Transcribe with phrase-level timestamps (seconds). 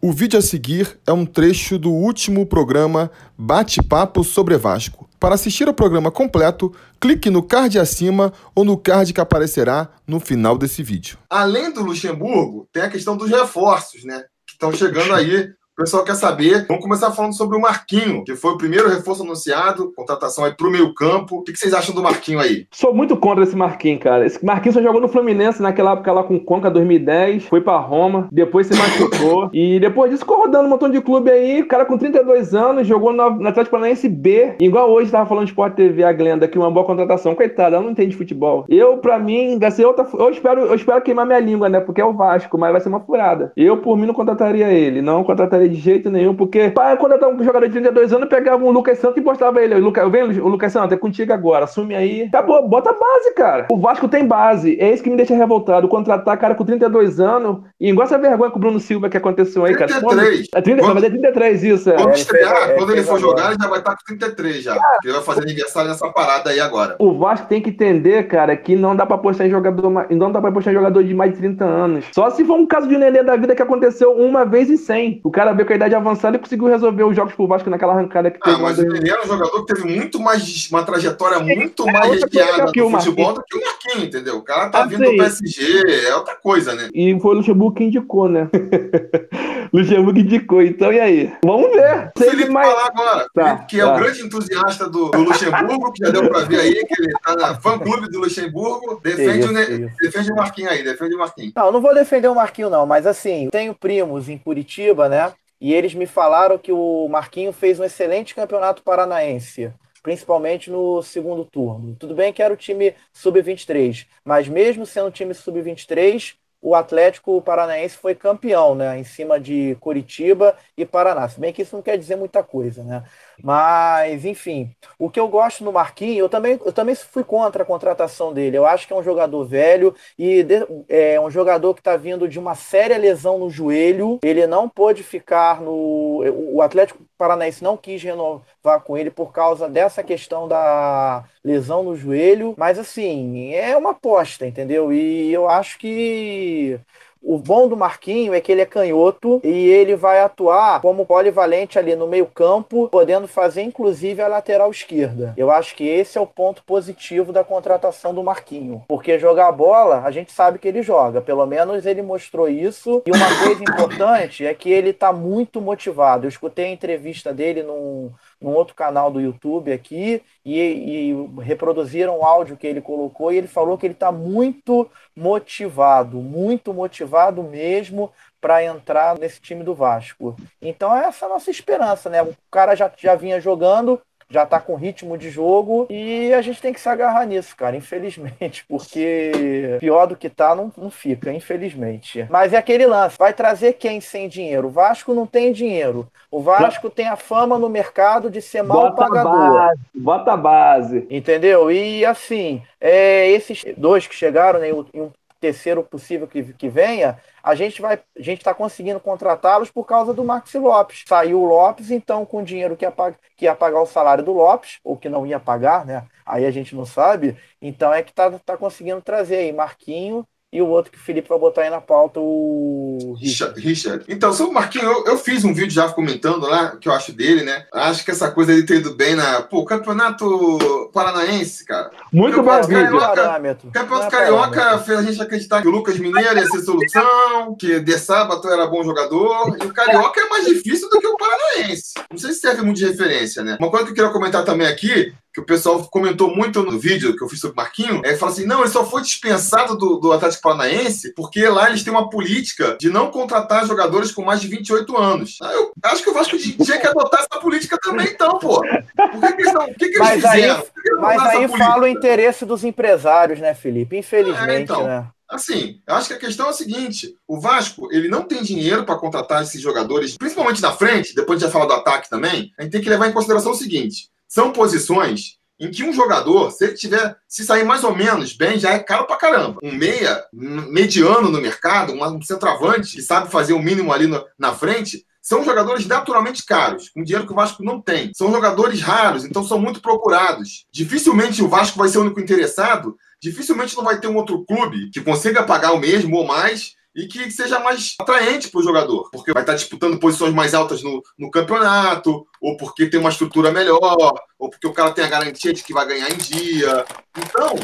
[0.00, 5.10] O vídeo a seguir é um trecho do último programa Bate-Papo sobre Vasco.
[5.18, 10.20] Para assistir ao programa completo, clique no card acima ou no card que aparecerá no
[10.20, 11.18] final desse vídeo.
[11.28, 14.22] Além do Luxemburgo, tem a questão dos reforços, né?
[14.46, 15.48] Que estão chegando aí
[15.78, 16.66] o pessoal quer saber.
[16.66, 20.72] Vamos começar falando sobre o Marquinho, que foi o primeiro reforço anunciado, contratação aí pro
[20.72, 21.36] meio campo.
[21.36, 22.66] O que vocês acham do Marquinho aí?
[22.72, 24.26] Sou muito contra esse Marquinho, cara.
[24.26, 27.78] Esse Marquinho só jogou no Fluminense naquela época lá com o Conca 2010, foi pra
[27.78, 29.50] Roma, depois se machucou.
[29.54, 31.62] e depois disso rodando um montão de clube aí.
[31.62, 34.56] O cara com 32 anos jogou no, no Atlético Paranaense B.
[34.60, 37.36] Igual hoje tava falando de Sport TV, a Glenda, que uma boa contratação.
[37.36, 38.64] Coitada, ela não entende futebol.
[38.68, 40.04] Eu, pra mim, vai ser outra.
[40.12, 41.78] Eu espero, eu espero queimar minha língua, né?
[41.78, 43.52] Porque é o Vasco, mas vai ser uma furada.
[43.56, 45.00] Eu, por mim, não contrataria ele.
[45.00, 48.12] Não contrataria de jeito nenhum, porque pai, quando eu tava com um jogador de 32
[48.12, 49.74] anos, pegava um Lucas Santos e postava ele.
[49.76, 51.64] Lucas, vem, o Lucas Santos, é contigo agora.
[51.64, 52.22] Assume aí.
[52.22, 53.66] Acabou, bota base, cara.
[53.70, 54.78] O Vasco tem base.
[54.80, 55.88] É isso que me deixa revoltado.
[55.88, 57.58] Contratar cara com 32 anos.
[57.80, 60.00] E igual essa vergonha com o Bruno Silva que aconteceu aí, 33.
[60.00, 60.28] cara.
[60.28, 60.48] 33.
[60.54, 61.92] É 30, quando, é 33, isso.
[61.92, 64.74] Quando é, estrear, é, quando ele for jogar, ele já vai estar com 33 já.
[64.74, 66.96] Cara, ele vai fazer aniversário nessa parada aí agora.
[66.98, 70.40] O Vasco tem que entender, cara, que não dá pra postar em jogador, não dá
[70.40, 72.04] pra postar em jogador de mais de 30 anos.
[72.12, 75.20] Só se for um caso de Nenê da vida que aconteceu uma vez em 100.
[75.24, 77.92] O cara veio com a idade avançada e conseguiu resolver o jogos pro Vasco naquela
[77.92, 78.56] arrancada que ah, teve.
[78.56, 82.22] Ah, mas ele era um jogador que teve muito mais, uma trajetória muito é, mais
[82.22, 84.36] recheada no futebol do que o Marquinhos, entendeu?
[84.36, 86.88] O cara tá vindo do PSG, é outra coisa, né?
[86.94, 88.48] E foi o Luxemburgo que indicou, né?
[89.72, 91.32] Luxemburgo indicou, então e aí?
[91.44, 92.12] Vamos ver.
[92.16, 92.68] O Felipe mais...
[92.68, 93.94] falar agora, tá, que é tá.
[93.94, 97.36] o grande entusiasta do, do, Luxemburgo, que já deu pra ver aí, que ele tá
[97.36, 99.90] na fã-clube do Luxemburgo, defende, isso, o, ne...
[100.00, 101.52] defende o Marquinhos aí, defende o Marquinhos.
[101.54, 105.32] Não, não vou defender o Marquinhos não, mas assim, tenho primos em Curitiba, né?
[105.60, 111.44] E eles me falaram que o Marquinho fez um excelente campeonato paranaense, principalmente no segundo
[111.44, 111.96] turno.
[111.96, 117.96] Tudo bem que era o time sub-23, mas mesmo sendo time sub-23, o Atlético Paranaense
[117.96, 121.28] foi campeão, né, em cima de Curitiba e Paraná.
[121.28, 123.04] Se bem que isso não quer dizer muita coisa, né?
[123.42, 127.66] Mas, enfim, o que eu gosto no Marquinhos, eu também, eu também fui contra a
[127.66, 128.56] contratação dele.
[128.58, 132.28] Eu acho que é um jogador velho e de, é um jogador que está vindo
[132.28, 134.18] de uma séria lesão no joelho.
[134.22, 136.22] Ele não pôde ficar no.
[136.52, 141.94] O Atlético Paranaense não quis renovar com ele por causa dessa questão da lesão no
[141.96, 142.54] joelho.
[142.56, 144.92] Mas, assim, é uma aposta, entendeu?
[144.92, 146.78] E eu acho que
[147.22, 151.78] o bom do Marquinho é que ele é canhoto e ele vai atuar como polivalente
[151.78, 155.34] ali no meio-campo, podendo fazer inclusive a lateral esquerda.
[155.36, 160.02] Eu acho que esse é o ponto positivo da contratação do Marquinho, porque jogar bola,
[160.04, 163.02] a gente sabe que ele joga, pelo menos ele mostrou isso.
[163.06, 166.26] E uma coisa importante é que ele está muito motivado.
[166.26, 172.18] Eu escutei a entrevista dele num num outro canal do YouTube aqui e, e reproduziram
[172.18, 177.42] o áudio que ele colocou e ele falou que ele está muito motivado, muito motivado
[177.42, 180.36] mesmo para entrar nesse time do Vasco.
[180.62, 182.22] Então essa é a nossa esperança, né?
[182.22, 184.00] O cara já, já vinha jogando,
[184.30, 187.76] já tá com ritmo de jogo e a gente tem que se agarrar nisso, cara,
[187.76, 192.26] infelizmente, porque pior do que tá não, não fica, infelizmente.
[192.28, 194.68] Mas é aquele lance, vai trazer quem sem dinheiro?
[194.68, 196.08] O Vasco não tem dinheiro.
[196.30, 199.54] O Vasco tem a fama no mercado de ser mal bota pagador.
[199.54, 201.06] Base, bota a base.
[201.08, 201.70] Entendeu?
[201.70, 207.54] E assim, é, esses dois que chegaram, né, um terceiro possível que, que venha, a
[207.54, 211.04] gente vai, a gente está conseguindo contratá-los por causa do Maxi Lopes.
[211.06, 212.94] Saiu o Lopes, então com o dinheiro que ia,
[213.36, 216.06] que ia pagar o salário do Lopes, ou que não ia pagar, né?
[216.26, 217.36] Aí a gente não sabe.
[217.60, 221.28] Então é que tá, tá conseguindo trazer aí Marquinho e o outro que o Felipe
[221.28, 223.60] vai botar aí na pauta, o Richard.
[223.60, 224.04] Richard.
[224.08, 226.92] Então, sobre o Marquinhos, eu, eu, fiz um vídeo já comentando lá o que eu
[226.92, 227.66] acho dele, né?
[227.70, 229.42] Acho que essa coisa ele ter ido bem na.
[229.42, 231.90] Pô, campeonato paranaense, cara.
[232.10, 232.98] Muito bom vídeo.
[232.98, 237.80] Carioca, campeonato Carioca fez a gente acreditar que o Lucas Mineiro ia ser solução, que
[237.80, 239.54] De Sábato era bom jogador.
[239.62, 241.92] E o Carioca é mais difícil do que o Paranaense.
[242.10, 243.58] Não sei se serve muito de referência, né?
[243.60, 247.16] Uma coisa que eu queria comentar também aqui que o pessoal comentou muito no vídeo
[247.16, 249.96] que eu fiz sobre o Marquinho, é fala assim: não, ele só foi dispensado do,
[249.96, 254.40] do Atlético Paranaense porque lá eles têm uma política de não contratar jogadores com mais
[254.40, 255.38] de 28 anos.
[255.42, 258.60] Ah, eu acho que o Vasco tinha que adotar essa política também, então, pô.
[258.60, 260.56] Por que, que eles, não, que que eles mas fizeram?
[260.56, 260.64] Aí,
[261.00, 263.96] mas aí fala o interesse dos empresários, né, Felipe?
[263.96, 264.84] Infelizmente, é, então.
[264.84, 265.08] né?
[265.28, 268.84] Assim, eu acho que a questão é a seguinte: o Vasco ele não tem dinheiro
[268.84, 272.52] para contratar esses jogadores, principalmente na frente, depois a gente vai falar do ataque também.
[272.58, 276.50] A gente tem que levar em consideração o seguinte: são posições em que um jogador,
[276.50, 279.58] se ele tiver, se sair mais ou menos bem, já é caro pra caramba.
[279.62, 284.54] Um meia mediano no mercado, um centroavante que sabe fazer o mínimo ali no, na
[284.54, 288.12] frente, são jogadores naturalmente caros, com dinheiro que o Vasco não tem.
[288.14, 290.64] São jogadores raros, então são muito procurados.
[290.72, 294.90] Dificilmente o Vasco vai ser o único interessado, dificilmente não vai ter um outro clube
[294.90, 299.08] que consiga pagar o mesmo ou mais e que seja mais atraente para o jogador,
[299.12, 303.52] porque vai estar disputando posições mais altas no, no campeonato, ou porque tem uma estrutura
[303.52, 306.84] melhor, ou porque o cara tem a garantia de que vai ganhar em dia.
[307.16, 307.54] Então,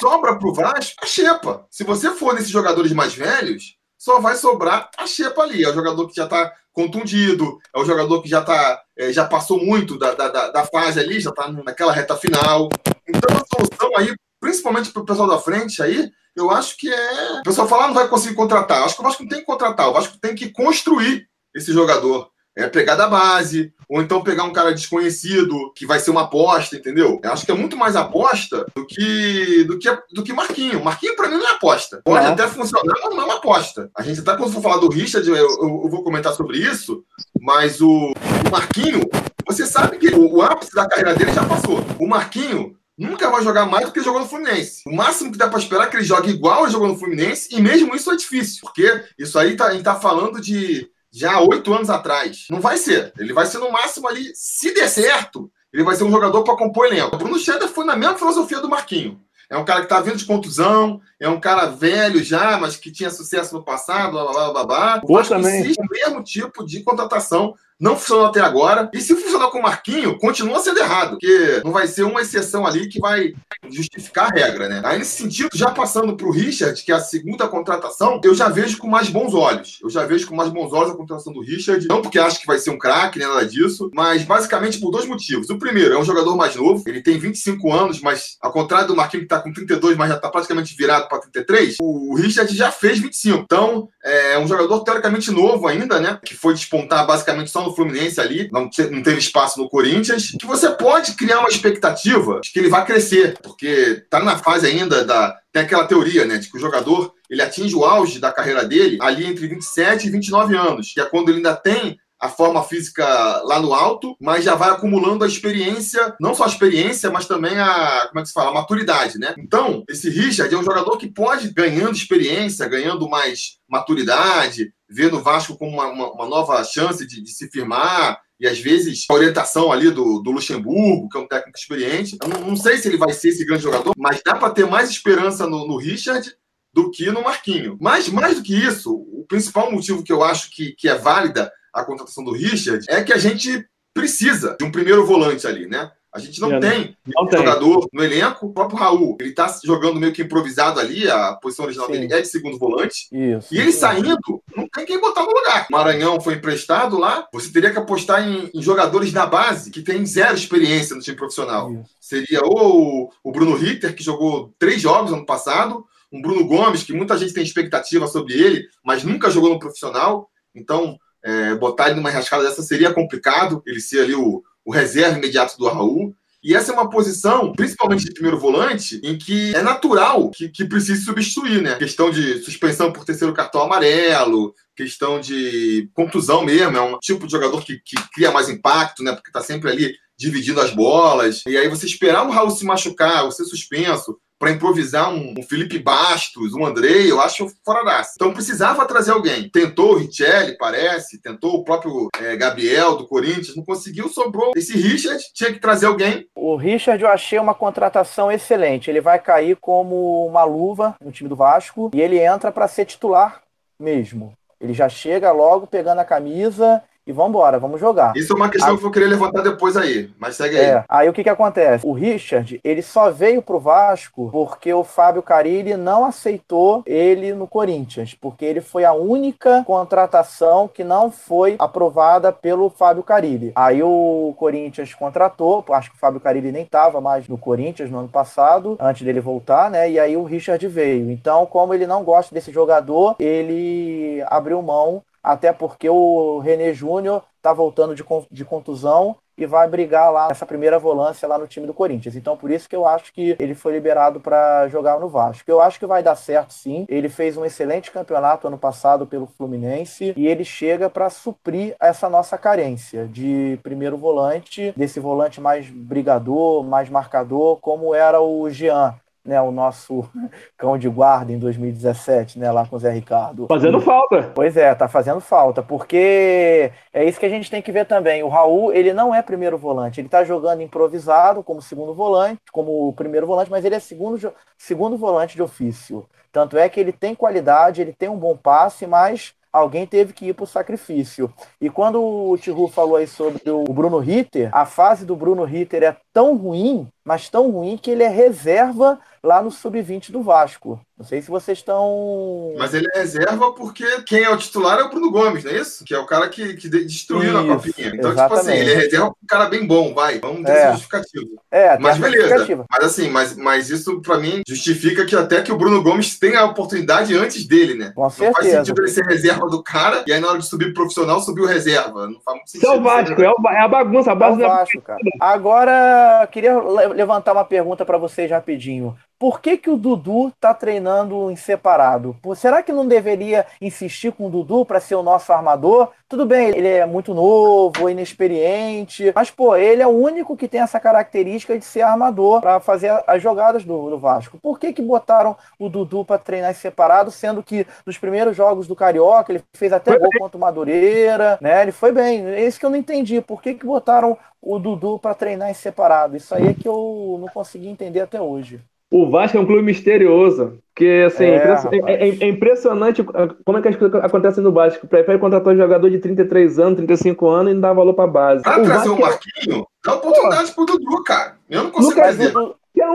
[0.00, 1.66] sobra para o Vasco a Xepa.
[1.70, 5.64] Se você for nesses jogadores mais velhos, só vai sobrar a Xepa ali.
[5.64, 9.26] É o jogador que já está contundido, é o jogador que já tá, é, já
[9.26, 12.70] passou muito da, da, da fase ali, já está naquela reta final.
[13.06, 17.40] Então, a solução aí, principalmente para o pessoal da frente aí, eu acho que é.
[17.40, 18.78] O pessoal fala, ah, não vai conseguir contratar.
[18.78, 21.72] Eu acho que o Vasco não tem que contratar, o Vasco tem que construir esse
[21.72, 22.30] jogador.
[22.56, 26.74] É pegar da base, ou então pegar um cara desconhecido que vai ser uma aposta,
[26.74, 27.20] entendeu?
[27.22, 30.82] Eu acho que é muito mais aposta do que do que, do que Marquinho.
[30.82, 32.02] Marquinho, pra mim, não é aposta.
[32.04, 32.28] Pode é.
[32.28, 33.88] até funcionar, mas não é uma aposta.
[33.96, 37.04] A gente até quando for falar do Richard, eu, eu, eu vou comentar sobre isso,
[37.40, 39.08] mas o, o Marquinho,
[39.46, 41.78] você sabe que o, o ápice da carreira dele já passou.
[42.00, 44.82] O Marquinho nunca vai jogar mais do que jogou no Fluminense.
[44.86, 47.48] O máximo que dá para esperar é que ele jogue igual ele jogou no Fluminense,
[47.52, 51.40] e mesmo isso é difícil, porque isso aí tá, a gente tá falando de já
[51.40, 52.46] oito anos atrás.
[52.50, 53.12] Não vai ser.
[53.18, 56.56] Ele vai ser no máximo ali, se der certo, ele vai ser um jogador para
[56.56, 57.14] compor elenco.
[57.14, 59.20] O Bruno Scheder foi na mesma filosofia do Marquinho.
[59.50, 62.92] É um cara que está vindo de contusão, é um cara velho já, mas que
[62.92, 65.00] tinha sucesso no passado, blá blá blá blá.
[65.02, 65.72] O também.
[65.78, 68.90] o mesmo tipo de contratação não funcionou até agora.
[68.92, 72.66] E se funcionar com o Marquinho, continua sendo errado, porque não vai ser uma exceção
[72.66, 73.34] ali que vai
[73.70, 74.82] justificar a regra, né?
[74.84, 78.48] Aí, nesse sentido, já passando para o Richard, que é a segunda contratação, eu já
[78.48, 79.78] vejo com mais bons olhos.
[79.82, 81.86] Eu já vejo com mais bons olhos a contratação do Richard.
[81.88, 85.06] Não porque acho que vai ser um craque, nem nada disso, mas basicamente por dois
[85.06, 85.50] motivos.
[85.50, 88.96] O primeiro, é um jogador mais novo, ele tem 25 anos, mas ao contrário do
[88.96, 92.70] Marquinho, que está com 32, mas já está praticamente virado para 33, o Richard já
[92.70, 93.38] fez 25.
[93.38, 96.18] Então, é um jogador teoricamente novo ainda, né?
[96.24, 100.32] Que foi despontar basicamente só no no Fluminense ali, não, não teve espaço no Corinthians,
[100.38, 104.66] que você pode criar uma expectativa de que ele vai crescer, porque tá na fase
[104.66, 105.36] ainda da.
[105.52, 108.98] Tem aquela teoria, né, de que o jogador ele atinge o auge da carreira dele
[109.00, 113.04] ali entre 27 e 29 anos, que é quando ele ainda tem a forma física
[113.44, 117.56] lá no alto, mas já vai acumulando a experiência, não só a experiência, mas também
[117.58, 119.34] a, como é que se fala, a maturidade, né?
[119.38, 125.22] Então, esse Richard é um jogador que pode, ganhando experiência, ganhando mais maturidade, ver no
[125.22, 129.14] Vasco como uma, uma, uma nova chance de, de, se firmar, e às vezes a
[129.14, 132.16] orientação ali do, do Luxemburgo, que é um técnico experiente.
[132.22, 134.66] Eu não, não sei se ele vai ser esse grande jogador, mas dá para ter
[134.66, 136.32] mais esperança no, no Richard
[136.72, 137.76] do que no Marquinho.
[137.80, 141.50] Mas, mais do que isso, o principal motivo que eu acho que, que é válida
[141.80, 145.90] a contratação do Richard é que a gente precisa de um primeiro volante ali, né?
[146.12, 147.38] A gente não é, tem não um tem.
[147.38, 148.46] jogador no elenco.
[148.46, 151.92] O próprio Raul, ele tá jogando meio que improvisado ali, a posição original Sim.
[151.92, 153.08] dele é de segundo volante.
[153.12, 153.54] Isso.
[153.54, 155.66] E ele saindo, não tem quem botar no lugar.
[155.70, 160.04] Maranhão foi emprestado lá, você teria que apostar em, em jogadores da base que tem
[160.06, 161.72] zero experiência no time profissional.
[161.72, 161.90] Isso.
[162.00, 166.92] Seria ou o Bruno Ritter, que jogou três jogos ano passado, um Bruno Gomes, que
[166.94, 170.30] muita gente tem expectativa sobre ele, mas nunca jogou no profissional.
[170.54, 170.98] Então,
[171.28, 175.58] é, botar ele numa rascada dessa seria complicado, ele ser ali o, o reserva imediato
[175.58, 176.14] do Raul.
[176.42, 180.64] E essa é uma posição, principalmente de primeiro volante, em que é natural que, que
[180.64, 181.74] precise substituir, né?
[181.74, 187.32] Questão de suspensão por terceiro cartão amarelo, questão de contusão mesmo, é um tipo de
[187.32, 189.12] jogador que, que cria mais impacto, né?
[189.12, 191.42] Porque tá sempre ali dividindo as bolas.
[191.46, 195.42] E aí você esperar o Raul se machucar ou ser suspenso para improvisar um, um,
[195.42, 198.02] Felipe Bastos, um Andrei, eu acho fora da.
[198.14, 199.48] Então precisava trazer alguém.
[199.50, 204.76] Tentou o Richelli, parece, tentou o próprio é, Gabriel do Corinthians, não conseguiu, sobrou esse
[204.76, 206.26] Richard, tinha que trazer alguém.
[206.34, 208.90] O Richard eu achei uma contratação excelente.
[208.90, 212.84] Ele vai cair como uma luva no time do Vasco e ele entra para ser
[212.84, 213.42] titular
[213.78, 214.32] mesmo.
[214.60, 218.14] Ele já chega logo pegando a camisa e vamos embora, vamos jogar.
[218.14, 220.64] Isso é uma questão aí, que eu vou querer levantar depois aí, mas segue aí.
[220.64, 221.86] É, aí o que que acontece?
[221.86, 227.46] O Richard, ele só veio pro Vasco porque o Fábio Carilli não aceitou ele no
[227.46, 233.52] Corinthians, porque ele foi a única contratação que não foi aprovada pelo Fábio Carilli.
[233.56, 238.00] Aí o Corinthians contratou, acho que o Fábio Carilli nem estava mais no Corinthians no
[238.00, 239.90] ano passado, antes dele voltar, né?
[239.90, 241.10] E aí o Richard veio.
[241.10, 247.22] Então, como ele não gosta desse jogador, ele abriu mão até porque o René Júnior
[247.36, 251.66] está voltando de, de contusão e vai brigar lá nessa primeira volância lá no time
[251.66, 252.16] do Corinthians.
[252.16, 255.48] Então, por isso que eu acho que ele foi liberado para jogar no Vasco.
[255.48, 256.84] Eu acho que vai dar certo, sim.
[256.88, 262.08] Ele fez um excelente campeonato ano passado pelo Fluminense e ele chega para suprir essa
[262.08, 268.94] nossa carência de primeiro volante, desse volante mais brigador, mais marcador, como era o Jean
[269.28, 270.08] né, o nosso
[270.56, 273.46] cão de guarda em 2017, né, lá com o Zé Ricardo.
[273.46, 274.32] Fazendo falta.
[274.34, 278.22] Pois é, tá fazendo falta, porque é isso que a gente tem que ver também.
[278.22, 282.92] O Raul, ele não é primeiro volante, ele tá jogando improvisado como segundo volante, como
[282.94, 286.06] primeiro volante, mas ele é segundo, segundo volante de ofício.
[286.32, 290.26] Tanto é que ele tem qualidade, ele tem um bom passe, mas alguém teve que
[290.26, 291.32] ir para o sacrifício.
[291.60, 295.82] E quando o Tihu falou aí sobre o Bruno Ritter, a fase do Bruno Ritter
[295.82, 300.80] é tão ruim, mas tão ruim que ele é reserva lá no sub-20 do Vasco.
[300.98, 302.54] Não sei se vocês estão.
[302.58, 305.58] Mas ele é reserva porque quem é o titular é o Bruno Gomes, não é
[305.58, 305.84] isso?
[305.84, 307.92] Que é o cara que, que destruiu isso, a copinha.
[307.94, 308.28] Então, exatamente.
[308.28, 310.18] tipo assim, ele é reserva um cara bem bom, vai.
[310.18, 310.72] Vamos ter é.
[310.72, 311.40] justificativo.
[311.52, 312.66] É, mas beleza.
[312.68, 316.40] Mas assim, mas, mas isso pra mim justifica que até que o Bruno Gomes tenha
[316.40, 317.92] a oportunidade antes dele, né?
[317.94, 318.30] Com certeza.
[318.30, 321.20] Não faz sentido ele ser reserva do cara e aí na hora de subir profissional
[321.20, 322.08] subiu reserva.
[322.08, 322.72] Não faz muito sentido.
[322.72, 324.98] É o Vasco, é, o, é a bagunça, a base é o Vasco, cara.
[325.20, 331.30] Agora, queria levantar uma pergunta para vocês rapidinho por que, que o Dudu tá treinando
[331.30, 332.16] em separado?
[332.36, 335.90] será que não deveria insistir com o Dudu para ser o nosso armador?
[336.08, 340.60] Tudo bem, ele é muito novo, inexperiente, mas pô, ele é o único que tem
[340.60, 344.38] essa característica de ser armador para fazer as jogadas do, do, Vasco.
[344.38, 348.66] Por que, que botaram o Dudu para treinar em separado, sendo que nos primeiros jogos
[348.66, 351.62] do Carioca ele fez até gol contra o Madureira, né?
[351.62, 352.24] Ele foi bem.
[352.24, 353.20] É isso que eu não entendi.
[353.20, 356.16] Por que, que botaram o Dudu para treinar em separado?
[356.16, 358.60] Isso aí é que eu não consegui entender até hoje.
[358.90, 360.58] O Vasco é um clube misterioso.
[360.74, 364.86] Porque, assim, é, é, é, é, impressionante como é que as coisas acontecem no Vasco.
[364.86, 368.44] Prefere contratar um jogador de 33 anos, 35 anos e não dá valor pra base.
[368.44, 368.94] Pra o trazer Vasco...
[368.94, 370.64] o Marquinho, dá oportunidade Pô.
[370.64, 371.34] pro Dudu, cara.
[371.50, 372.32] Eu não consigo mais ver.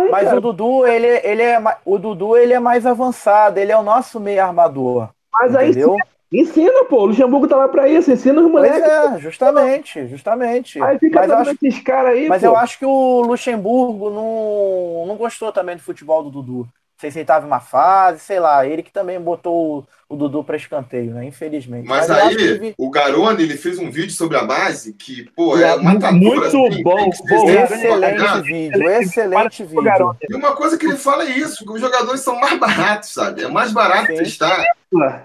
[0.09, 3.83] Mas o Dudu, ele, ele é, o Dudu, ele é mais avançado, ele é o
[3.83, 5.09] nosso meio armador.
[5.33, 5.93] Mas entendeu?
[5.93, 5.99] aí
[6.33, 7.01] Ensina, pô.
[7.01, 8.11] O Luxemburgo tá lá pra isso.
[8.11, 8.79] Ensina os moleques.
[8.79, 10.81] Pois é, justamente, justamente.
[10.81, 12.47] Aí fica mas acho, esses caras aí, Mas pô.
[12.47, 16.59] eu acho que o Luxemburgo não, não gostou também do futebol do Dudu.
[16.63, 18.65] Não sei se ele tava em uma fase, sei lá.
[18.65, 21.25] Ele que também botou o Dudu para escanteio, né?
[21.25, 21.87] Infelizmente.
[21.87, 22.75] Mas, Mas aí, que...
[22.77, 26.83] o Garone, ele fez um vídeo sobre a base que, pô, é, é Muito assim,
[26.83, 30.17] bom, bom excelente vídeo, excelente vídeo.
[30.29, 33.43] E uma coisa que ele fala é isso, que os jogadores são mais baratos, sabe?
[33.43, 34.15] É mais barato Sim.
[34.15, 34.63] testar.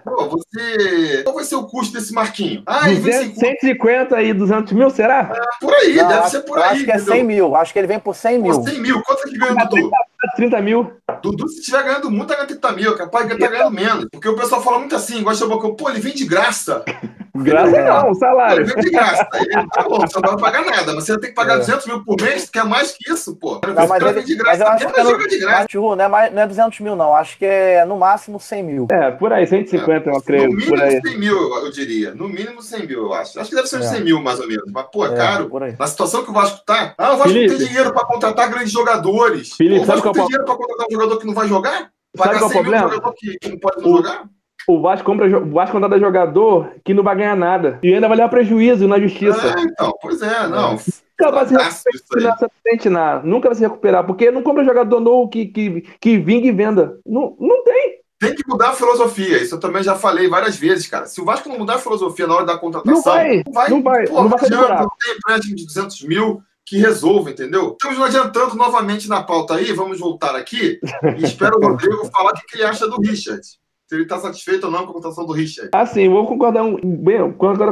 [0.03, 1.23] Pô, você...
[1.25, 2.63] Qual vai ser o custo desse marquinho?
[2.65, 5.31] Ah, 200, 150 e 200 mil, será?
[5.35, 6.71] É, por aí, Não, deve ser por aí.
[6.71, 8.55] Acho que é 100 mil, acho que ele vem por 100 mil.
[8.55, 9.91] Por 100 mil, quanto é que ganha o Dudu?
[10.37, 10.93] 30 mil.
[11.23, 14.07] Dudu, se estiver ganhando muito, tá ganhando 30 mil, capaz de estar ganhando menos.
[14.11, 16.85] Porque o pessoal fala muito assim, gosta de boca, pô, ele vem de graça.
[17.43, 17.89] Graça é.
[17.89, 18.63] não, salário.
[18.63, 19.29] Ele vem de graça.
[19.35, 21.59] Ele, tá bom, você não vai pagar nada, mas você tem que pagar é.
[21.59, 23.61] 200 mil por mês, quer mais que isso, pô.
[23.65, 25.67] Não, mas, ele, de graça, mas eu acho que não, de graça.
[25.73, 27.15] Mas, não, é mais, não é 200 mil, não.
[27.15, 28.89] Acho que é no máximo 100 mil.
[28.91, 30.49] É, por aí, 150, é, eu creio.
[30.49, 31.01] No mínimo por aí.
[31.01, 32.15] 100 mil, eu diria.
[32.15, 33.39] No mínimo 100 mil, eu acho.
[33.39, 33.91] Acho que deve ser uns é.
[33.91, 34.65] 100 mil, mais ou menos.
[34.73, 35.51] Mas, pô, é, é caro.
[35.79, 36.95] Na situação que o Vasco tá.
[36.99, 37.53] Ah, o Vasco Felipe.
[37.53, 39.53] não tem dinheiro pra contratar grandes jogadores.
[39.53, 41.91] Felipe, pô, o Vasco tem dinheiro pra contratar um jogador que não vai jogar?
[42.17, 42.89] Pagar sabe qual é o problema?
[42.89, 43.97] jogador que, que não pode não o...
[43.99, 44.25] jogar?
[44.69, 47.79] O Vasco compra o Vasco contrata jogador que não vai ganhar nada.
[47.83, 49.55] E ainda vai levar prejuízo na justiça.
[49.59, 50.73] É, então, pois é, não.
[51.19, 55.81] Nunca vai se recuperar, nunca vai se recuperar, porque não compra jogador novo que, que,
[55.99, 56.99] que vinga e venda.
[57.05, 57.99] Não, não tem.
[58.21, 59.43] Tem que mudar a filosofia.
[59.43, 61.07] Isso eu também já falei várias vezes, cara.
[61.07, 63.43] Se o Vasco não mudar a filosofia na hora da contratação, não vai.
[63.47, 63.71] Não vai.
[63.71, 67.73] Não, vai, pô, não, vai adianta, não tem empréstimo de 200 mil que resolva, entendeu?
[67.73, 69.73] Estamos adiantando novamente na pauta aí.
[69.73, 70.79] Vamos voltar aqui.
[71.17, 73.41] E espero o Rodrigo falar o que ele acha do Richard
[73.89, 75.71] se ele está satisfeito ou não com a contratação do Richard.
[75.73, 77.19] Ah, sim, vou concordar um, bem,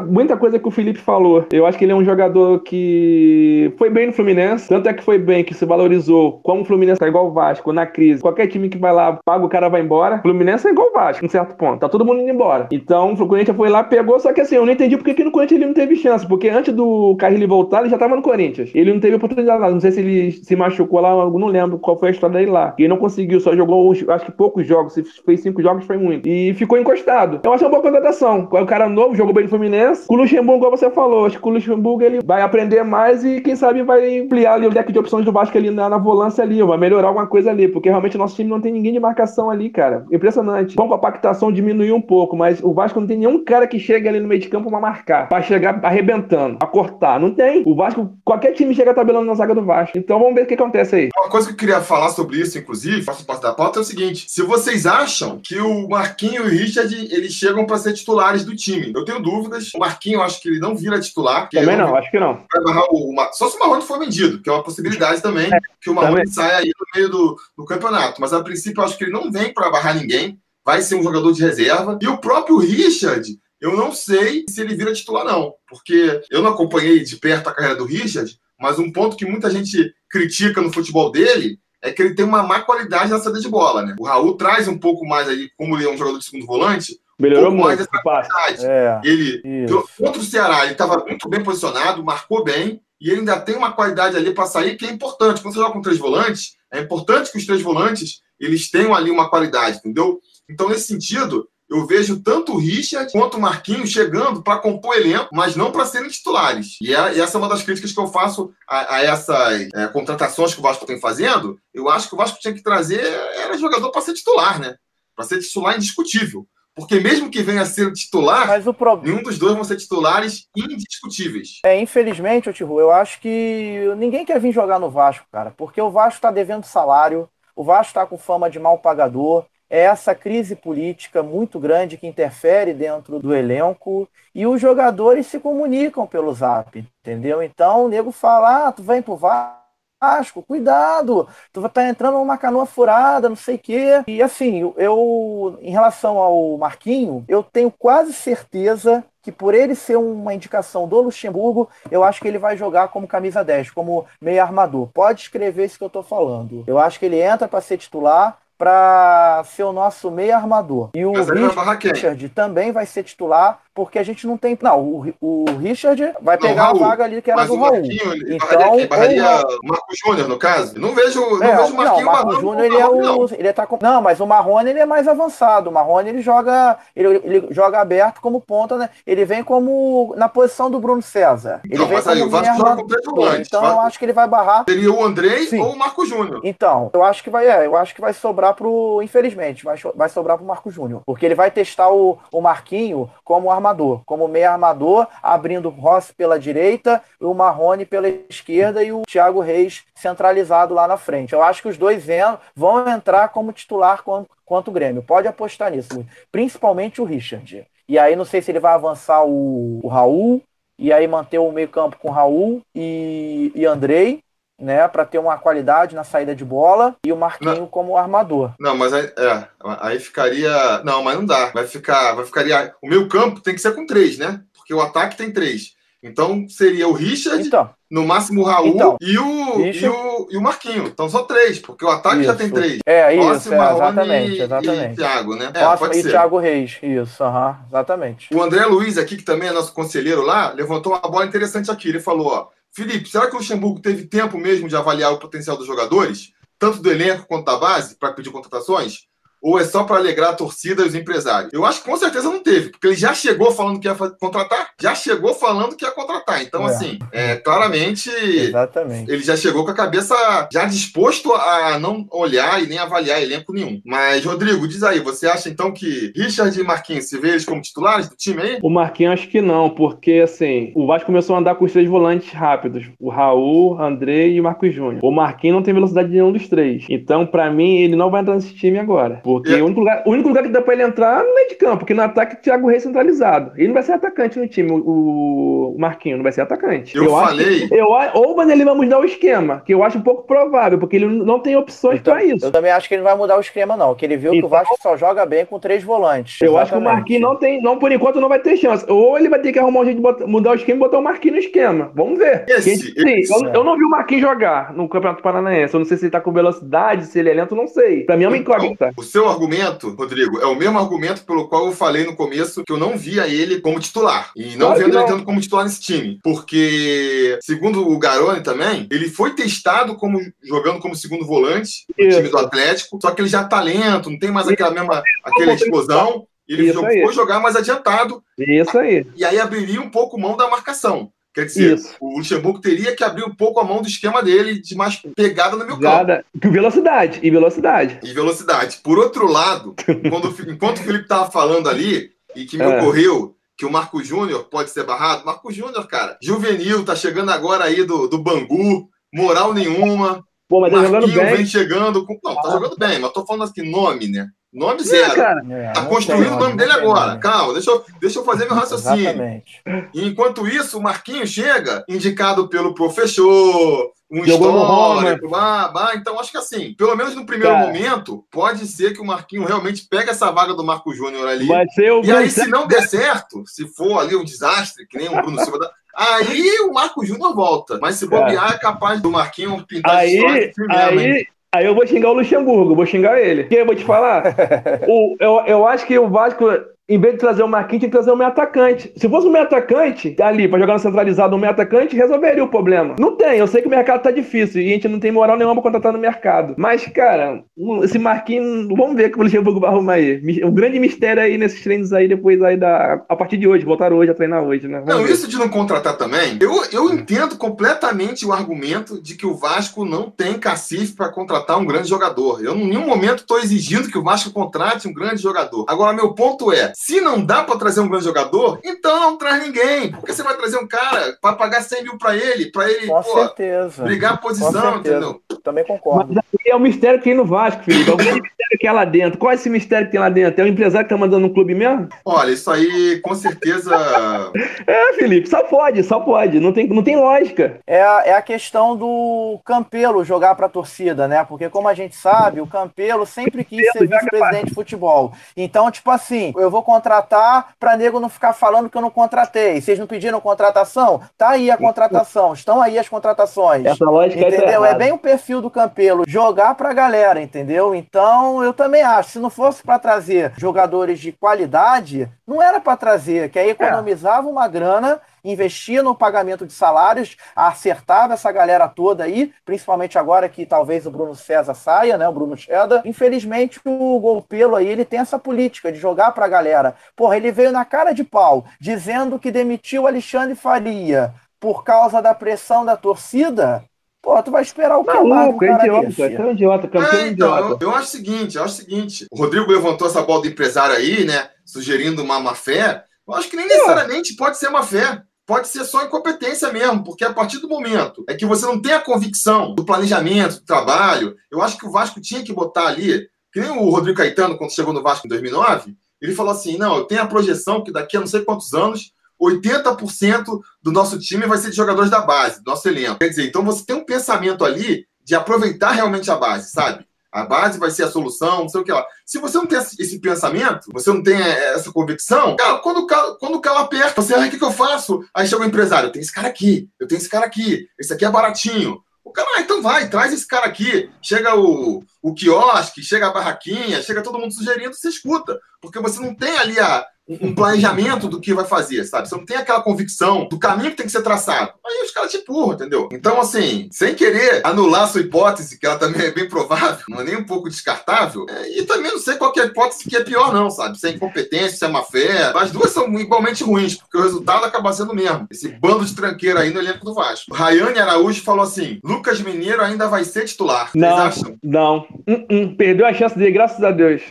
[0.09, 1.45] muita coisa que o Felipe falou.
[1.53, 5.05] Eu acho que ele é um jogador que foi bem no Fluminense, tanto é que
[5.05, 6.41] foi bem, que se valorizou.
[6.43, 9.45] Como o Fluminense tá igual o Vasco, na crise, qualquer time que vai lá, paga
[9.45, 10.17] o cara vai embora.
[10.17, 11.81] O Fluminense é igual o Vasco, em certo ponto.
[11.81, 12.67] Tá todo mundo indo embora.
[12.73, 15.31] Então, o Corinthians foi lá, pegou, só que assim, eu não entendi porque que no
[15.31, 18.71] Corinthians ele não teve chance, porque antes do Carrilho voltar, ele já tava no Corinthians.
[18.75, 21.99] Ele não teve oportunidade lá, não sei se ele se machucou lá, não lembro qual
[21.99, 22.75] foi a história dele lá.
[22.79, 26.29] Ele não conseguiu, só jogou, acho que poucos jogos, se fez cinco jogos foi muito.
[26.29, 27.41] E ficou encostado.
[27.43, 28.49] Eu acho uma boa contratação.
[28.53, 30.07] É um cara novo, jogou bem no Fluminense.
[30.07, 33.41] Com o Luxemburgo, como você falou, acho que o Luxemburgo ele vai aprender mais e
[33.41, 36.43] quem sabe vai ampliar ali o deck de opções do Vasco ali na, na volância
[36.43, 39.01] ali, vai melhorar alguma coisa ali, porque realmente o nosso time não tem ninguém de
[39.01, 40.07] marcação ali, cara.
[40.11, 40.77] Impressionante.
[40.77, 44.09] Bom, a pactação diminuiu um pouco, mas o Vasco não tem nenhum cara que chega
[44.09, 47.19] ali no meio de campo pra marcar, pra chegar arrebentando, a cortar.
[47.19, 47.63] Não tem.
[47.67, 49.99] O Vasco, qualquer time chega tabelando na zaga do Vasco.
[49.99, 51.09] Então vamos ver o que acontece aí.
[51.17, 53.85] Uma coisa que eu queria falar sobre isso, inclusive, faço parte da pauta, é o
[53.85, 58.45] seguinte: se vocês acham que o Marquinho e o Richard eles chegam para ser titulares
[58.45, 58.93] do time.
[58.95, 59.73] Eu tenho dúvidas.
[59.75, 61.49] O Marquinho, acho que ele não vira titular.
[61.49, 62.45] Também não, acho que não.
[62.53, 65.59] Vai barrar o, Só se o Marrone for vendido, que é uma possibilidade também, é,
[65.81, 68.21] que o Marrone saia aí no meio do, do campeonato.
[68.21, 70.39] Mas a princípio, eu acho que ele não vem para barrar ninguém.
[70.65, 71.99] Vai ser um jogador de reserva.
[72.03, 75.55] E o próprio Richard, eu não sei se ele vira titular, não.
[75.69, 79.51] Porque eu não acompanhei de perto a carreira do Richard, mas um ponto que muita
[79.51, 83.49] gente critica no futebol dele é que ele tem uma má qualidade na saída de
[83.49, 83.95] bola, né?
[83.99, 86.99] O Raul traz um pouco mais aí, como ele é um jogador de segundo volante,
[87.19, 88.67] Melhorou um muito essa qualidade.
[88.67, 89.89] É, ele, isso.
[89.97, 93.73] contra o Ceará, ele estava muito bem posicionado, marcou bem, e ele ainda tem uma
[93.73, 95.41] qualidade ali para sair que é importante.
[95.41, 99.11] Quando você joga com três volantes, é importante que os três volantes eles tenham ali
[99.11, 100.21] uma qualidade, entendeu?
[100.49, 105.29] Então, nesse sentido, eu vejo tanto o Richard quanto o Marquinhos chegando para compor elenco,
[105.33, 106.77] mas não para serem titulares.
[106.81, 109.89] E, é, e, essa é uma das críticas que eu faço a, a essas é,
[109.89, 111.59] contratações que o Vasco tem fazendo.
[111.75, 114.77] Eu acho que o Vasco tinha que trazer era jogador para ser titular, né?
[115.15, 116.47] Para ser titular indiscutível.
[116.77, 119.01] Porque mesmo que venha a ser titular, pro...
[119.01, 121.61] nenhum dos dois vão ser titulares indiscutíveis.
[121.65, 125.91] É, infelizmente, Otiru, eu acho que ninguém quer vir jogar no Vasco, cara, porque o
[125.91, 130.55] Vasco está devendo salário, o Vasco está com fama de mal pagador, é essa crise
[130.55, 136.85] política muito grande que interfere dentro do elenco e os jogadores se comunicam pelo zap,
[137.01, 137.43] entendeu?
[137.43, 142.19] Então o nego fala: ah, tu vem pro Vasco, cuidado, tu vai estar tá entrando
[142.19, 144.05] numa canoa furada, não sei o quê.
[144.07, 149.97] E assim, eu, em relação ao Marquinho, eu tenho quase certeza que por ele ser
[149.97, 154.41] uma indicação do Luxemburgo, eu acho que ele vai jogar como camisa 10, como meio
[154.41, 154.89] armador.
[154.95, 156.63] Pode escrever isso que eu estou falando.
[156.65, 160.91] Eu acho que ele entra para ser titular, para ser o nosso meio armador.
[160.95, 164.59] E o Richard também vai ser titular, porque a gente não tem.
[164.63, 167.83] Não, o, o Richard vai pegar Raul, a vaga ali que era do Raul.
[168.27, 170.81] então, ele barraria o Marco Júnior, no caso?
[170.81, 172.97] Não vejo, não é, vejo o Marquinhos não, Marco Júnior, ele é o.
[172.97, 173.25] Não.
[173.31, 175.69] Ele tá com, não, mas o Marrone ele é mais avançado.
[175.69, 176.79] O Marrone ele joga.
[176.97, 178.89] Ele, ele joga aberto como ponta, né?
[179.07, 181.61] Ele vem como na posição do Bruno César.
[181.67, 183.47] Ele não, vem mas aí, o Vasco joga com três volantes.
[183.47, 184.65] Então eu acho que ele vai barrar.
[184.67, 185.61] Seria o Andrei Sim.
[185.61, 186.41] ou o Marco Júnior.
[186.45, 189.03] Então, eu acho que vai, é, eu acho que vai sobrar pro.
[189.03, 191.03] Infelizmente, vai, vai sobrar pro Marco Júnior.
[191.05, 196.39] Porque ele vai testar o, o Marquinho como armador, como meio armador, abrindo Rossi pela
[196.39, 201.33] direita, o Marrone pela esquerda e o Thiago Reis centralizado lá na frente.
[201.33, 202.07] Eu acho que os dois
[202.55, 204.03] vão entrar como titular
[204.45, 205.03] quanto o Grêmio.
[205.03, 206.07] Pode apostar nisso.
[206.31, 207.67] Principalmente o Richard.
[207.89, 210.43] E aí não sei se ele vai avançar o, o Raul,
[210.79, 214.21] e aí manter o meio campo com Raul e, e Andrei,
[214.59, 218.53] né, para ter uma qualidade na saída de bola e o Marquinho não, como armador.
[218.59, 219.49] Não, mas aí, é,
[219.81, 221.51] aí ficaria, não, mas não dá.
[221.51, 222.75] Vai ficar, vai ficaria.
[222.83, 224.41] O meu campo tem que ser com três, né?
[224.55, 225.77] Porque o ataque tem três.
[226.03, 229.85] Então seria o Richard, então, no máximo o Raul então, e, o, Richard...
[229.85, 230.87] e, o, e o Marquinho.
[230.87, 232.27] Então só três, porque o ataque isso.
[232.27, 232.79] já tem três.
[232.87, 234.93] É, isso, é, exatamente, exatamente.
[234.93, 235.51] E Thiago, né?
[235.53, 236.11] É, pode e ser.
[236.11, 238.33] Thiago Reis, isso, uhum, exatamente.
[238.33, 241.89] O André Luiz aqui, que também é nosso conselheiro lá, levantou uma bola interessante aqui.
[241.89, 245.57] Ele falou, ó, Felipe, será que o Luxemburgo teve tempo mesmo de avaliar o potencial
[245.57, 249.09] dos jogadores, tanto do elenco quanto da base, para pedir contratações?
[249.47, 251.53] Ou é só para alegrar a torcida e os empresários?
[251.53, 254.71] Eu acho que com certeza não teve, porque ele já chegou falando que ia contratar,
[254.81, 256.43] já chegou falando que ia contratar.
[256.43, 256.67] Então, é.
[256.67, 259.09] assim, é, claramente Exatamente.
[259.09, 263.53] ele já chegou com a cabeça já disposto a não olhar e nem avaliar elenco
[263.53, 263.81] nenhum.
[263.85, 267.63] Mas, Rodrigo, diz aí, você acha então que Richard e Marquinhos se vê eles como
[267.63, 268.59] titulares do time aí?
[268.61, 271.89] O Marquinhos acho que não, porque assim, o Vasco começou a andar com os três
[271.89, 274.99] volantes rápidos: o Raul, André e o Marcos Júnior.
[275.05, 276.85] O Marquinhos não tem velocidade de nenhum dos três.
[276.91, 279.23] Então, para mim, ele não vai entrar nesse time agora.
[279.41, 279.63] Porque é.
[279.63, 281.79] o, único lugar, o único lugar que dá pra ele entrar não é de campo,
[281.79, 283.53] porque no ataque Thiago Reis centralizado.
[283.57, 286.97] Ele não vai ser atacante no time, o, o Marquinhos não vai ser atacante.
[286.97, 287.69] Eu, eu falei.
[287.69, 290.79] Que, eu, ou mas ele vai mudar o esquema, que eu acho um pouco provável,
[290.79, 292.47] porque ele não tem opções para isso.
[292.47, 293.95] Eu também acho que ele não vai mudar o esquema, não.
[293.95, 296.41] Que ele viu então, que o Vasco só joga bem com três volantes.
[296.41, 296.63] Eu Exatamente.
[296.63, 298.85] acho que o Marquinhos não tem, não, por enquanto, não vai ter chance.
[298.89, 300.99] Ou ele vai ter que arrumar um jeito de botar, mudar o esquema e botar
[300.99, 301.91] o Marquinhos no esquema.
[301.95, 302.45] Vamos ver.
[302.49, 305.75] Esse, esse, eu, eu, não vi o Marquinhos jogar no Campeonato Paranaense.
[305.75, 308.05] Eu não sei se ele tá com velocidade, se ele é lento, não sei.
[308.05, 308.93] Pra mim é uma então, incógnita.
[308.97, 312.71] O seu argumento, Rodrigo, é o mesmo argumento pelo qual eu falei no começo que
[312.71, 314.31] eu não via ele como titular.
[314.37, 316.21] E não claro vendo ele entrando como titular nesse time.
[316.23, 322.19] Porque, segundo o Garoni também, ele foi testado como jogando como segundo volante no Isso.
[322.19, 325.55] time do Atlético, só que ele já tá lento, não tem mais aquela mesma aquela
[325.55, 326.27] explosão.
[326.47, 328.23] Ele foi jogar mais adiantado.
[328.39, 329.07] Isso aí.
[329.17, 331.11] E aí abriria um pouco mão da marcação.
[331.37, 331.95] Quer dizer, Isso.
[332.01, 335.55] o Luxemburgo teria que abrir um pouco a mão do esquema dele de mais pegada
[335.55, 336.25] no meu campo.
[336.43, 338.01] Com velocidade, e velocidade.
[338.03, 338.79] E velocidade.
[338.83, 339.75] Por outro lado,
[340.09, 342.79] quando, enquanto o Felipe estava falando ali, e que me é.
[342.79, 347.65] ocorreu que o Marco Júnior pode ser barrado, Marco Júnior, cara, juvenil, tá chegando agora
[347.65, 350.25] aí do, do Bangu, moral nenhuma.
[350.49, 351.37] Pô, mas tá jogando bem.
[351.37, 352.19] vem chegando com...
[352.23, 352.51] Não, tá ah.
[352.53, 354.29] jogando bem, mas tô falando assim, nome, né?
[354.53, 355.15] Nome zero.
[355.15, 355.43] cara.
[355.51, 357.09] É, tá construindo o nome dele agora.
[357.09, 357.21] Nome.
[357.21, 359.01] Calma, deixa eu, deixa eu fazer meu raciocínio.
[359.01, 359.63] Exatamente.
[359.93, 366.31] E enquanto isso, o Marquinhos chega, indicado pelo professor, um histórico, bah, bah, então acho
[366.31, 367.67] que assim, pelo menos no primeiro cara.
[367.67, 371.47] momento, pode ser que o Marquinhos realmente pegue essa vaga do Marco Júnior ali.
[371.47, 374.97] Vai ser o e aí, se não der certo, se for ali um desastre, que
[374.97, 377.79] nem o Bruno Silva, aí o Marco Júnior volta.
[377.81, 382.15] Mas se bobear, é capaz do Marquinhos pintar aí, aí, Aí eu vou xingar o
[382.15, 383.45] Luxemburgo, vou xingar ele.
[383.45, 384.25] Que eu vou te falar?
[384.87, 386.45] o, eu, eu acho que o Vasco
[386.89, 388.93] em vez de trazer o Marquinhos, tinha que trazer o meio atacante.
[388.97, 392.49] Se fosse o meio atacante, ali, pra jogar no centralizado, o meio atacante, resolveria o
[392.49, 392.95] problema.
[392.99, 395.37] Não tem, eu sei que o mercado tá difícil e a gente não tem moral
[395.37, 396.55] nenhuma pra contratar no mercado.
[396.57, 397.43] Mas, cara,
[397.83, 400.21] esse Marquinhos, vamos ver o que o Luxemburgo vai arrumar aí.
[400.45, 403.05] O grande mistério aí nesses treinos aí, depois aí da.
[403.09, 404.79] A partir de hoje, voltaram hoje a treinar hoje, né?
[404.79, 405.13] Vamos não, ver.
[405.13, 409.85] isso de não contratar também, eu, eu entendo completamente o argumento de que o Vasco
[409.85, 412.45] não tem cacife para contratar um grande jogador.
[412.45, 415.65] Eu, em nenhum momento, estou exigindo que o Vasco contrate um grande jogador.
[415.69, 419.43] Agora, meu ponto é: se não dá para trazer um grande jogador, então não traz
[419.43, 419.93] ninguém.
[419.93, 423.03] Porque você vai trazer um cara para pagar 100 mil para ele, para ele Com
[423.03, 423.83] pô, certeza.
[423.83, 425.23] brigar a posição, entendeu?
[425.43, 426.13] Também concordo.
[426.13, 427.91] Mas é o mistério que tem no Vasco, Felipe.
[427.91, 429.19] É o mistério que é lá dentro.
[429.19, 430.41] Qual é esse mistério que tem lá dentro?
[430.41, 431.89] É o empresário que tá mandando no clube mesmo?
[432.05, 433.75] Olha, isso aí com certeza.
[434.67, 436.39] é, Felipe, só pode, só pode.
[436.41, 437.59] Não tem, não tem lógica.
[437.67, 441.25] É, é a questão do Campelo jogar para a torcida, né?
[441.25, 445.13] Porque, como a gente sabe, o Campelo sempre quis Campelo ser vice-presidente de futebol.
[445.35, 449.61] Então, tipo assim, eu vou contratar para nego não ficar falando que eu não contratei.
[449.61, 451.01] Vocês não pediram contratação?
[451.17, 452.33] Tá aí a contratação.
[452.33, 453.65] Estão aí as contratações.
[453.65, 454.65] Essa lógica tá entendeu?
[454.65, 457.73] É bem o perfil do Campelo jogar pra galera, entendeu?
[457.73, 459.11] Então, eu também acho.
[459.11, 464.29] Se não fosse para trazer jogadores de qualidade, não era para trazer, que aí economizava
[464.29, 465.01] uma grana
[465.31, 470.91] investia no pagamento de salários, acertava essa galera toda aí, principalmente agora que talvez o
[470.91, 472.09] Bruno César saia, né?
[472.09, 472.83] O Bruno Cheddar.
[472.85, 476.75] Infelizmente, o Golpelo aí, ele tem essa política de jogar pra galera.
[476.95, 482.15] Porra, ele veio na cara de pau, dizendo que demitiu Alexandre Faria por causa da
[482.15, 483.65] pressão da torcida.
[484.03, 486.03] Pô, tu vai esperar o que um cara idiota, desse?
[486.03, 487.65] É idiota, campeão é, então, idiota.
[487.65, 489.07] Eu, eu, acho o seguinte, eu acho o seguinte.
[489.11, 491.29] O Rodrigo levantou essa bola do empresário aí, né?
[491.45, 492.85] Sugerindo uma má fé.
[493.07, 497.05] Eu acho que nem necessariamente pode ser uma fé pode ser só incompetência mesmo, porque
[497.05, 501.17] a partir do momento é que você não tem a convicção do planejamento, do trabalho,
[501.31, 504.55] eu acho que o Vasco tinha que botar ali, que nem o Rodrigo Caetano, quando
[504.55, 507.97] chegou no Vasco em 2009, ele falou assim: não, eu tenho a projeção que daqui
[507.97, 512.43] a não sei quantos anos, 80% do nosso time vai ser de jogadores da base,
[512.43, 512.99] do nosso elenco.
[512.99, 516.86] Quer dizer, então você tem um pensamento ali de aproveitar realmente a base, sabe?
[517.17, 518.85] A base vai ser a solução, não sei o que lá.
[519.07, 522.87] Se você não tem esse pensamento, você não tem é, essa convicção, cara, quando,
[523.19, 525.03] quando o cara aperta, você, ah, o que, que eu faço?
[525.15, 527.93] Aí chega o empresário, eu tenho esse cara aqui, eu tenho esse cara aqui, esse
[527.93, 528.83] aqui é baratinho.
[529.03, 530.91] O cara, ah, então vai, traz esse cara aqui.
[531.01, 535.39] Chega o, o quiosque, chega a barraquinha, chega todo mundo sugerindo, você escuta.
[535.63, 539.09] Porque você não tem ali a, um planejamento do que vai fazer, sabe?
[539.09, 541.53] Você não tem aquela convicção do caminho que tem que ser traçado.
[541.65, 542.89] Aí os caras te empurram, entendeu?
[542.93, 547.05] Então, assim, sem querer anular sua hipótese, que ela também é bem provável, não é
[547.05, 550.03] nem um pouco descartável, é, e também não sei qual é a hipótese que é
[550.03, 550.79] pior, não, sabe?
[550.79, 552.33] Se é incompetência, se é má fé.
[552.35, 555.27] As duas são igualmente ruins, porque o resultado acaba sendo o mesmo.
[555.31, 557.33] Esse bando de tranqueira aí no elenco do Vasco.
[557.35, 560.71] Rayane Araújo falou assim: Lucas Mineiro ainda vai ser titular.
[560.75, 561.37] Não, Vocês acham?
[561.43, 561.87] Não.
[562.07, 562.57] Uh -uh.
[562.57, 564.03] Perdeu a chance dele, graças a Deus.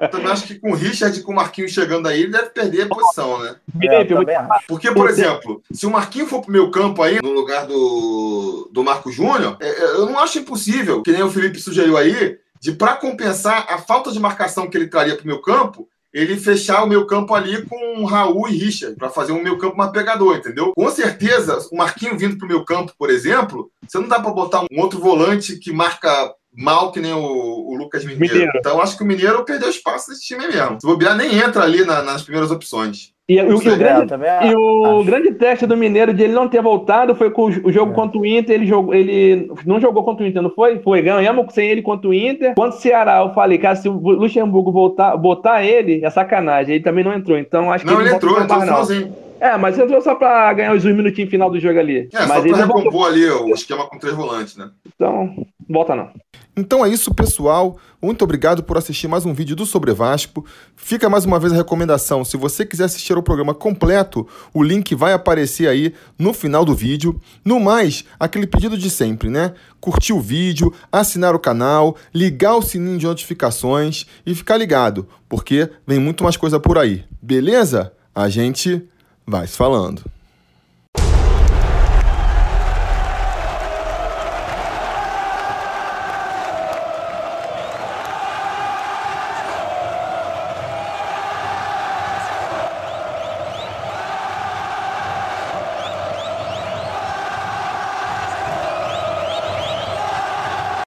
[0.00, 2.82] Eu também acho que com o Richard e com o Marquinhos chegando aí, deve perder
[2.82, 3.56] a posição, né?
[3.82, 4.04] É,
[4.66, 8.82] Porque, por exemplo, se o Marquinhos for pro meu campo aí, no lugar do, do
[8.82, 12.72] Marco Júnior, é, é, eu não acho impossível, que nem o Felipe sugeriu aí, de
[12.72, 16.88] para compensar a falta de marcação que ele traria pro meu campo, ele fechar o
[16.88, 20.72] meu campo ali com Raul e Richard, para fazer o meu campo mais pegador, entendeu?
[20.76, 24.60] Com certeza, o Marquinho vindo pro meu campo, por exemplo, você não dá para botar
[24.60, 28.34] um outro volante que marca mal que nem o, o Lucas Mineiro.
[28.34, 28.52] Mineiro.
[28.56, 30.80] Então acho que o Mineiro perdeu espaço nesse time mesmo.
[30.80, 33.12] Se bobear, nem entra ali na, nas primeiras opções.
[33.28, 36.48] E, o, e o, grande, é, e o grande, teste do Mineiro de ele não
[36.48, 37.94] ter voltado foi com o, jogo é.
[37.94, 38.54] contra o Inter.
[38.54, 40.80] Ele, jogou, ele não jogou contra o Inter, não foi?
[40.80, 42.54] Foi, ganhamos sem ele contra o Inter.
[42.54, 46.74] Contra o Ceará, eu falei, cara, se o Luxemburgo voltar, botar ele, é sacanagem.
[46.74, 47.38] Ele também não entrou.
[47.38, 48.00] Então acho não, que.
[48.00, 49.14] Não, ele, entrou, entrou sozinho.
[49.40, 52.08] É, mas entrou só pra ganhar os minutinhos final do jogo ali.
[52.12, 54.70] É, mas só pra recompor ali o esquema com três volantes, né?
[54.94, 55.34] Então,
[55.68, 56.10] volta não.
[56.54, 57.78] Então é isso, pessoal.
[58.00, 60.44] Muito obrigado por assistir mais um vídeo do Sobre Vasco.
[60.76, 64.94] Fica mais uma vez a recomendação: se você quiser assistir ao programa completo, o link
[64.94, 67.18] vai aparecer aí no final do vídeo.
[67.42, 69.54] No mais, aquele pedido de sempre, né?
[69.80, 75.70] Curtir o vídeo, assinar o canal, ligar o sininho de notificações e ficar ligado, porque
[75.86, 77.02] vem muito mais coisa por aí.
[77.22, 77.94] Beleza?
[78.14, 78.86] A gente
[79.26, 80.02] vai se falando.